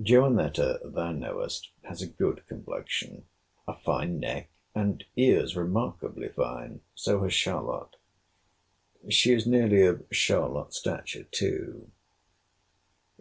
Johanetta, 0.00 0.78
thou 0.84 1.10
knowest, 1.10 1.72
has 1.82 2.00
a 2.00 2.06
good 2.06 2.46
complexion, 2.46 3.24
a 3.66 3.74
fine 3.76 4.20
neck, 4.20 4.48
and 4.72 5.02
ears 5.16 5.56
remarkably 5.56 6.28
fine—so 6.28 7.20
has 7.24 7.34
Charlotte. 7.34 7.96
She 9.08 9.32
is 9.32 9.48
nearly 9.48 9.82
of 9.84 10.04
Charlotte's 10.12 10.78
stature 10.78 11.26
too. 11.32 11.90